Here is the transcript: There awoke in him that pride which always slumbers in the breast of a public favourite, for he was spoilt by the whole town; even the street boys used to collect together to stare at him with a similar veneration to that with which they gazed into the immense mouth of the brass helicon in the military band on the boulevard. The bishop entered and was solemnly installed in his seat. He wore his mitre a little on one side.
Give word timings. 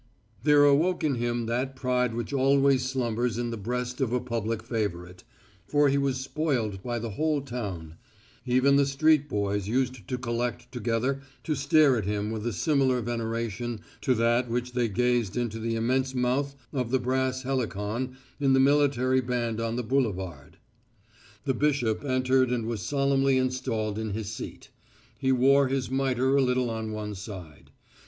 There 0.41 0.65
awoke 0.65 1.03
in 1.03 1.13
him 1.13 1.45
that 1.45 1.75
pride 1.75 2.15
which 2.15 2.33
always 2.33 2.89
slumbers 2.89 3.37
in 3.37 3.51
the 3.51 3.55
breast 3.55 4.01
of 4.01 4.11
a 4.11 4.19
public 4.19 4.63
favourite, 4.63 5.23
for 5.67 5.89
he 5.89 5.99
was 5.99 6.19
spoilt 6.19 6.81
by 6.81 6.97
the 6.97 7.11
whole 7.11 7.39
town; 7.39 7.97
even 8.43 8.77
the 8.77 8.87
street 8.87 9.29
boys 9.29 9.67
used 9.67 10.07
to 10.07 10.17
collect 10.17 10.71
together 10.71 11.21
to 11.43 11.53
stare 11.53 11.97
at 11.97 12.05
him 12.05 12.31
with 12.31 12.47
a 12.47 12.51
similar 12.51 12.99
veneration 12.99 13.81
to 14.01 14.15
that 14.15 14.45
with 14.47 14.53
which 14.63 14.71
they 14.73 14.87
gazed 14.87 15.37
into 15.37 15.59
the 15.59 15.75
immense 15.75 16.15
mouth 16.15 16.55
of 16.73 16.89
the 16.89 16.97
brass 16.97 17.43
helicon 17.43 18.17
in 18.39 18.53
the 18.53 18.59
military 18.59 19.21
band 19.21 19.61
on 19.61 19.75
the 19.75 19.83
boulevard. 19.83 20.57
The 21.43 21.53
bishop 21.53 22.03
entered 22.03 22.49
and 22.49 22.65
was 22.65 22.81
solemnly 22.81 23.37
installed 23.37 23.99
in 23.99 24.13
his 24.15 24.31
seat. 24.33 24.69
He 25.19 25.31
wore 25.31 25.67
his 25.67 25.91
mitre 25.91 26.35
a 26.37 26.41
little 26.41 26.71
on 26.71 26.91
one 26.91 27.13
side. 27.13 27.69